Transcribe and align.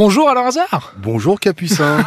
Bonjour 0.00 0.28
Alain 0.28 0.46
Hazard 0.46 0.94
Bonjour 0.98 1.40
Capucin 1.40 2.04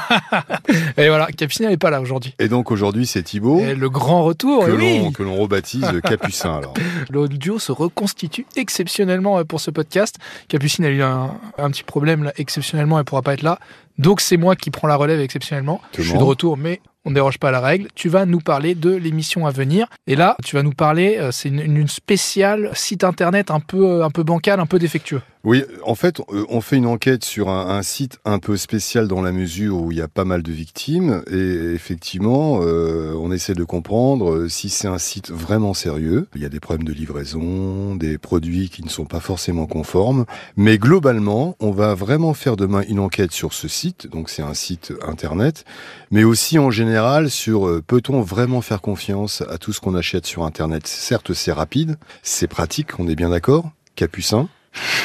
Et 0.98 1.10
voilà, 1.10 1.28
Capucin 1.28 1.68
n'est 1.68 1.76
pas 1.76 1.90
là 1.90 2.00
aujourd'hui. 2.00 2.34
Et 2.40 2.48
donc 2.48 2.72
aujourd'hui 2.72 3.06
c'est 3.06 3.22
Thibaut 3.22 3.60
Et 3.60 3.76
le 3.76 3.90
grand 3.90 4.24
retour, 4.24 4.64
que 4.64 4.72
eh 4.72 4.74
oui 4.74 5.00
l'on 5.00 5.12
que 5.12 5.24
l'on 5.24 5.36
rebaptise 5.36 5.86
Capucin 6.04 6.56
alors. 6.56 6.74
Le 7.10 7.28
duo 7.28 7.60
se 7.60 7.74
reconstitue 7.74 8.46
exceptionnellement 8.56 9.40
euh, 9.40 9.44
pour 9.44 9.60
ce 9.60 9.72
podcast. 9.72 10.16
Capucine 10.48 10.86
a 10.86 10.90
eu 10.90 11.02
un, 11.02 11.32
un 11.58 11.70
petit 11.70 11.84
problème 11.84 12.24
là, 12.24 12.32
exceptionnellement, 12.38 12.98
elle 12.98 13.04
pourra 13.04 13.24
pas 13.24 13.34
être 13.34 13.42
là. 13.42 13.60
Donc 13.98 14.22
c'est 14.22 14.38
moi 14.38 14.56
qui 14.56 14.72
prends 14.72 14.88
la 14.88 14.96
relève 14.96 15.20
exceptionnellement. 15.20 15.82
Je 15.98 16.04
suis 16.04 16.18
de 16.18 16.24
retour, 16.24 16.56
mais 16.56 16.80
on 17.06 17.10
ne 17.10 17.16
déroge 17.16 17.40
pas 17.40 17.50
à 17.50 17.52
la 17.52 17.62
règle. 17.62 17.88
Tu 17.96 18.10
vas 18.10 18.26
nous 18.26 18.40
parler 18.40 18.76
de 18.76 18.92
l'émission 18.92 19.48
à 19.48 19.52
venir. 19.52 19.88
Et 20.08 20.16
là, 20.16 20.36
tu 20.44 20.56
vas 20.56 20.64
nous 20.64 20.74
parler, 20.74 21.18
euh, 21.18 21.32
c'est 21.32 21.50
une, 21.50 21.88
spéciale 21.88 22.72
site 22.74 23.04
internet 23.04 23.50
un 23.50 23.60
peu, 23.60 23.86
euh, 23.86 24.06
un 24.06 24.12
peu 24.12 24.24
bancal, 24.24 24.60
un 24.60 24.66
peu 24.66 24.80
défectueux. 24.80 25.22
Oui, 25.44 25.64
en 25.84 25.96
fait 25.96 26.20
euh, 26.20 26.46
on 26.50 26.62
fait 26.62 26.78
une 26.78 26.86
enquête 26.86 27.26
sur 27.26 27.50
un, 27.50 27.82
site 27.82 28.20
un 28.26 28.38
peu 28.38 28.58
spécial 28.58 29.08
dans 29.08 29.24
la 29.24 29.32
mesure 29.32 29.82
où 29.82 29.92
il 29.92 29.98
y 29.98 30.02
a 30.02 30.08
pas 30.08 30.24
mal 30.24 30.44
de 30.44 30.52
victimes 30.52 31.24
et 31.32 31.74
effectivement 31.74 32.60
on 32.60 33.32
essaie 33.32 33.56
de 33.56 33.64
comprendre 33.64 34.48
si 34.48 34.70
c'est 34.70 34.88
un 34.88 35.00
site 35.00 35.32
vraiment 35.32 35.74
sérieux. 35.74 36.28
Il 36.36 36.44
y 36.44 36.46
a 36.46 36.50
des 36.50 36.60
problèmes 36.60 36.88
de 36.88 36.94
livraison, 36.94 37.96
des 37.96 38.20
produits 38.20 38.70
qui 38.70 38.84
ne 38.84 38.90
sont 38.90 39.06
pas 39.06 39.20
forcément 39.20 39.66
conformes, 39.66 40.26
mais 40.58 40.78
globalement 40.78 41.56
on 41.60 41.72
va 41.72 41.96
vraiment 41.96 42.36
faire 42.36 42.56
demain 42.56 42.84
une 42.88 43.00
enquête 43.00 43.32
sur 43.32 43.54
ce 43.54 43.68
site, 43.68 44.06
donc 44.06 44.30
c'est 44.30 44.44
un 44.44 44.54
site 44.54 44.94
internet, 45.02 45.66
mais 46.12 46.24
aussi 46.24 46.60
en 46.60 46.70
général 46.70 46.91
sur 47.30 47.68
euh, 47.68 47.84
peut-on 47.86 48.22
vraiment 48.22 48.62
faire 48.62 48.82
confiance 48.82 49.44
à 49.50 49.58
tout 49.58 49.74
ce 49.74 49.80
qu'on 49.80 49.96
achète 49.96 50.26
sur 50.26 50.44
internet? 50.44 50.88
Certes 50.88 51.34
c'est 51.34 51.52
rapide, 51.52 51.98
c'est 52.24 52.48
pratique, 52.48 53.00
on 53.00 53.08
est 53.08 53.16
bien 53.16 53.30
d'accord, 53.30 53.70
Capucin. 53.96 54.48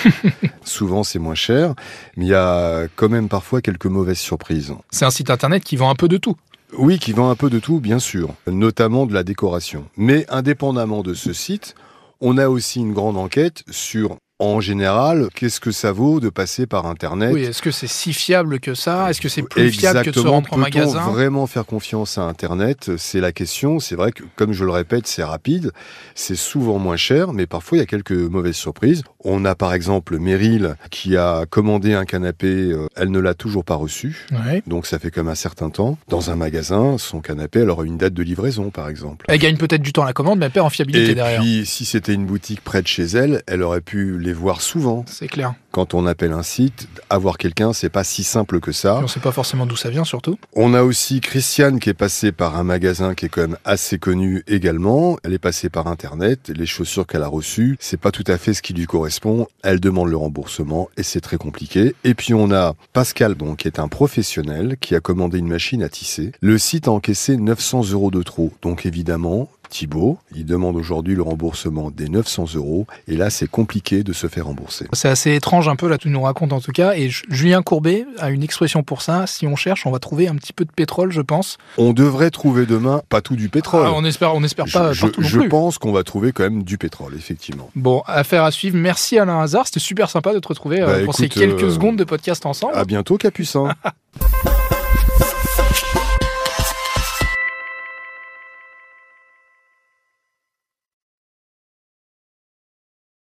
Souvent 0.64 1.04
c'est 1.04 1.18
moins 1.18 1.34
cher, 1.34 1.74
mais 2.16 2.26
il 2.26 2.28
y 2.28 2.34
a 2.34 2.86
quand 2.96 3.08
même 3.08 3.28
parfois 3.28 3.60
quelques 3.60 3.86
mauvaises 3.86 4.18
surprises. 4.18 4.74
C'est 4.90 5.04
un 5.04 5.10
site 5.10 5.30
internet 5.30 5.64
qui 5.64 5.76
vend 5.76 5.90
un 5.90 5.94
peu 5.94 6.08
de 6.08 6.16
tout. 6.16 6.36
Oui, 6.76 6.98
qui 6.98 7.12
vend 7.12 7.30
un 7.30 7.36
peu 7.36 7.48
de 7.48 7.58
tout, 7.58 7.80
bien 7.80 7.98
sûr, 7.98 8.34
notamment 8.46 9.06
de 9.06 9.14
la 9.14 9.22
décoration. 9.22 9.86
Mais 9.96 10.26
indépendamment 10.28 11.02
de 11.02 11.14
ce 11.14 11.32
site, 11.32 11.74
on 12.20 12.38
a 12.38 12.48
aussi 12.48 12.80
une 12.80 12.92
grande 12.92 13.16
enquête 13.16 13.62
sur, 13.70 14.16
en 14.38 14.60
général, 14.60 15.28
qu'est-ce 15.34 15.60
que 15.60 15.70
ça 15.70 15.92
vaut 15.92 16.20
de 16.20 16.28
passer 16.28 16.66
par 16.66 16.84
Internet 16.86 17.30
Oui, 17.32 17.44
est-ce 17.44 17.62
que 17.62 17.70
c'est 17.70 17.86
si 17.86 18.12
fiable 18.12 18.60
que 18.60 18.74
ça? 18.74 19.08
Est-ce 19.08 19.20
que 19.22 19.30
c'est 19.30 19.42
plus 19.42 19.70
fiable 19.70 20.02
que 20.02 20.10
de 20.10 20.14
se 20.14 20.20
rendre 20.20 20.46
en 20.52 20.56
Peut-on 20.56 20.58
magasin? 20.58 21.10
vraiment 21.10 21.46
faire 21.46 21.64
confiance 21.64 22.18
à 22.18 22.22
Internet? 22.22 22.90
C'est 22.98 23.20
la 23.20 23.32
question. 23.32 23.80
C'est 23.80 23.94
vrai 23.94 24.12
que, 24.12 24.24
comme 24.36 24.52
je 24.52 24.64
le 24.66 24.70
répète, 24.72 25.06
c'est 25.06 25.24
rapide, 25.24 25.70
c'est 26.14 26.36
souvent 26.36 26.78
moins 26.78 26.96
cher, 26.96 27.32
mais 27.32 27.46
parfois 27.46 27.78
il 27.78 27.80
y 27.80 27.82
a 27.82 27.86
quelques 27.86 28.12
mauvaises 28.12 28.56
surprises. 28.56 29.02
On 29.24 29.44
a 29.46 29.54
par 29.54 29.72
exemple 29.72 30.18
Meryl 30.18 30.76
qui 30.90 31.16
a 31.16 31.46
commandé 31.48 31.94
un 31.94 32.04
canapé, 32.04 32.46
euh, 32.72 32.86
elle 32.94 33.10
ne 33.10 33.18
l'a 33.18 33.32
toujours 33.34 33.64
pas 33.64 33.74
reçu. 33.74 34.26
Ouais. 34.32 34.62
Donc 34.66 34.86
ça 34.86 34.98
fait 34.98 35.10
comme 35.10 35.28
un 35.28 35.34
certain 35.34 35.70
temps. 35.70 35.96
Dans 36.08 36.30
un 36.30 36.36
magasin, 36.36 36.98
son 36.98 37.20
canapé, 37.20 37.60
elle 37.60 37.70
aura 37.70 37.84
une 37.84 37.96
date 37.96 38.12
de 38.12 38.22
livraison, 38.22 38.68
par 38.70 38.88
exemple. 38.90 39.24
Elle 39.28 39.38
gagne 39.38 39.56
peut-être 39.56 39.82
du 39.82 39.92
temps 39.94 40.02
à 40.02 40.06
la 40.06 40.12
commande, 40.12 40.38
mais 40.38 40.46
elle 40.46 40.52
perd 40.52 40.66
en 40.66 40.70
fiabilité 40.70 41.12
Et 41.12 41.14
derrière. 41.14 41.40
puis, 41.40 41.64
si 41.64 41.86
c'était 41.86 42.12
une 42.12 42.26
boutique 42.26 42.60
près 42.62 42.82
de 42.82 42.86
chez 42.86 43.04
elle, 43.04 43.42
elle 43.46 43.62
aurait 43.62 43.80
pu 43.80 44.18
les 44.26 44.32
voir 44.32 44.60
souvent. 44.60 45.04
C'est 45.08 45.28
clair. 45.28 45.54
Quand 45.70 45.94
on 45.94 46.06
appelle 46.06 46.32
un 46.32 46.42
site, 46.42 46.88
avoir 47.10 47.38
quelqu'un, 47.38 47.72
c'est 47.72 47.90
pas 47.90 48.02
si 48.02 48.24
simple 48.24 48.60
que 48.60 48.72
ça. 48.72 48.98
Et 49.00 49.04
on 49.04 49.08
sait 49.08 49.20
pas 49.20 49.32
forcément 49.32 49.66
d'où 49.66 49.76
ça 49.76 49.90
vient, 49.90 50.04
surtout. 50.04 50.38
On 50.54 50.74
a 50.74 50.82
aussi 50.82 51.20
Christiane 51.20 51.78
qui 51.78 51.90
est 51.90 51.94
passée 51.94 52.32
par 52.32 52.56
un 52.56 52.64
magasin 52.64 53.14
qui 53.14 53.26
est 53.26 53.28
quand 53.28 53.42
même 53.42 53.58
assez 53.64 53.98
connu 53.98 54.42
également. 54.48 55.18
Elle 55.22 55.34
est 55.34 55.38
passée 55.38 55.68
par 55.68 55.86
Internet. 55.86 56.50
Les 56.54 56.66
chaussures 56.66 57.06
qu'elle 57.06 57.22
a 57.22 57.28
reçues, 57.28 57.76
c'est 57.78 58.00
pas 58.00 58.10
tout 58.10 58.24
à 58.26 58.36
fait 58.36 58.54
ce 58.54 58.62
qui 58.62 58.72
lui 58.72 58.86
correspond. 58.86 59.46
Elle 59.62 59.80
demande 59.80 60.08
le 60.08 60.16
remboursement 60.16 60.88
et 60.96 61.02
c'est 61.02 61.20
très 61.20 61.36
compliqué. 61.36 61.94
Et 62.04 62.14
puis 62.14 62.34
on 62.34 62.50
a 62.50 62.74
Pascal, 62.92 63.34
donc, 63.34 63.58
qui 63.58 63.68
est 63.68 63.78
un 63.78 63.88
professionnel 63.88 64.76
qui 64.80 64.94
a 64.94 65.00
commandé 65.00 65.38
une 65.38 65.48
machine 65.48 65.82
à 65.82 65.88
tisser. 65.88 66.32
Le 66.40 66.58
site 66.58 66.88
a 66.88 66.90
encaissé 66.90 67.36
900 67.36 67.90
euros 67.92 68.10
de 68.10 68.22
trop. 68.22 68.52
Donc 68.62 68.86
évidemment, 68.86 69.48
Thibaut, 69.68 70.18
il 70.34 70.44
demande 70.46 70.76
aujourd'hui 70.76 71.14
le 71.14 71.22
remboursement 71.22 71.90
des 71.90 72.08
900 72.08 72.46
euros. 72.54 72.86
Et 73.08 73.16
là, 73.16 73.30
c'est 73.30 73.48
compliqué 73.48 74.02
de 74.02 74.12
se 74.12 74.26
faire 74.26 74.46
rembourser. 74.46 74.86
C'est 74.92 75.08
assez 75.08 75.34
étrange 75.34 75.68
un 75.68 75.76
peu, 75.76 75.88
là, 75.88 75.98
tu 75.98 76.08
nous 76.08 76.22
racontes 76.22 76.52
en 76.52 76.60
tout 76.60 76.72
cas. 76.72 76.94
Et 76.94 77.08
Ju- 77.08 77.24
Julien 77.28 77.62
Courbet 77.62 78.06
a 78.18 78.30
une 78.30 78.42
expression 78.42 78.82
pour 78.82 79.02
ça. 79.02 79.26
Si 79.26 79.46
on 79.46 79.56
cherche, 79.56 79.86
on 79.86 79.90
va 79.90 79.98
trouver 79.98 80.28
un 80.28 80.34
petit 80.36 80.52
peu 80.52 80.64
de 80.64 80.70
pétrole, 80.72 81.12
je 81.12 81.20
pense. 81.20 81.58
On 81.78 81.92
devrait 81.92 82.30
trouver 82.30 82.66
demain, 82.66 83.02
pas 83.08 83.20
tout 83.20 83.36
du 83.36 83.48
pétrole. 83.48 83.86
Ah, 83.86 83.92
on 83.94 84.04
espère, 84.04 84.34
on 84.34 84.42
espère 84.42 84.66
pas 84.72 84.92
je, 84.92 85.00
partout 85.02 85.22
je- 85.22 85.26
non 85.26 85.28
je 85.28 85.38
plus. 85.40 85.48
pense 85.48 85.78
qu'on 85.78 85.92
va 85.92 86.02
trouver 86.04 86.32
quand 86.32 86.42
même 86.44 86.62
du 86.62 86.78
pétrole, 86.78 87.14
effectivement. 87.16 87.70
Bon, 87.74 88.02
affaire 88.06 88.44
à 88.44 88.50
suivre. 88.50 88.76
Merci 88.76 89.18
Alain 89.18 89.40
Hazard. 89.40 89.66
C'était 89.66 89.80
super 89.80 90.10
sympa 90.10 90.32
de 90.34 90.38
te 90.38 90.48
retrouver 90.48 90.80
euh, 90.80 90.86
Bah, 90.86 91.04
pour 91.04 91.14
ces 91.14 91.28
quelques 91.28 91.62
euh, 91.64 91.70
secondes 91.70 91.96
de 91.96 92.04
podcast 92.04 92.46
ensemble. 92.46 92.74
À 92.74 92.84
bientôt, 92.84 93.16
Capucin. 93.16 93.68